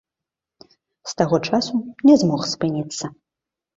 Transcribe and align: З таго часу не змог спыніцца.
З 1.11 1.13
таго 1.21 1.37
часу 1.49 1.75
не 2.11 2.15
змог 2.23 2.41
спыніцца. 2.55 3.05